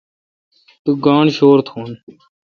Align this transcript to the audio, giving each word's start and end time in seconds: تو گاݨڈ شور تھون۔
تو 0.83 0.91
گاݨڈ 1.05 1.25
شور 1.37 1.57
تھون۔ 1.67 1.91